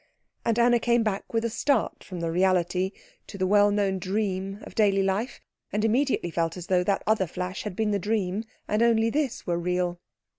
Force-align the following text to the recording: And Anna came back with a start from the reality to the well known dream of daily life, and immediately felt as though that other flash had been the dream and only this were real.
And 0.43 0.57
Anna 0.57 0.79
came 0.79 1.03
back 1.03 1.31
with 1.31 1.45
a 1.45 1.49
start 1.51 2.03
from 2.03 2.21
the 2.21 2.31
reality 2.31 2.91
to 3.27 3.37
the 3.37 3.45
well 3.45 3.69
known 3.69 3.99
dream 3.99 4.57
of 4.63 4.73
daily 4.73 5.03
life, 5.03 5.39
and 5.71 5.85
immediately 5.85 6.31
felt 6.31 6.57
as 6.57 6.65
though 6.65 6.83
that 6.85 7.03
other 7.05 7.27
flash 7.27 7.61
had 7.61 7.75
been 7.75 7.91
the 7.91 7.99
dream 7.99 8.45
and 8.67 8.81
only 8.81 9.11
this 9.11 9.45
were 9.45 9.59
real. 9.59 9.99